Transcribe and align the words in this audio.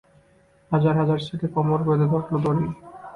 হাজার 0.71 0.95
হাজার 1.01 1.19
ছেলে 1.25 1.45
কোমর 1.53 1.79
বেঁধে 1.87 2.07
ধরল 2.11 2.31
দড়ি। 2.43 2.65